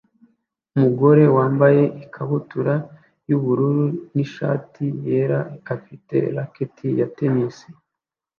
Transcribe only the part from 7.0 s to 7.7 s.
tennis